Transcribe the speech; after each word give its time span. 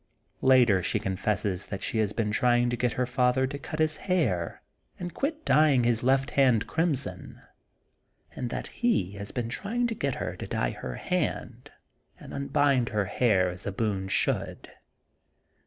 Later 0.41 0.81
she 0.81 0.97
confesses 0.97 1.69
she 1.79 1.99
has 1.99 2.11
been 2.11 2.31
try 2.31 2.57
ing 2.57 2.71
to 2.71 2.75
get 2.75 2.93
her 2.93 3.05
father 3.05 3.45
to 3.45 3.59
cut 3.59 3.77
his 3.79 3.97
hair 3.97 4.63
and 4.97 5.13
quit 5.13 5.45
dyeing 5.45 5.83
his 5.83 6.01
left 6.01 6.31
hand 6.31 6.65
crimson 6.65 7.39
and 8.35 8.49
that 8.49 8.65
he 8.65 9.11
has 9.17 9.29
been 9.29 9.49
trying 9.49 9.85
to 9.85 9.93
get 9.93 10.15
her 10.15 10.35
to 10.37 10.47
dye 10.47 10.71
her 10.71 10.95
hand 10.95 11.69
and 12.19 12.33
unbind 12.33 12.89
her 12.89 13.05
hair 13.05 13.51
as 13.51 13.67
a 13.67 13.71
Boone 13.71 14.07
should. 14.07 14.71